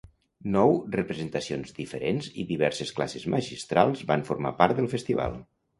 [0.53, 5.43] Nou representacions diferents i diverses classes magistrals van formar part del festival.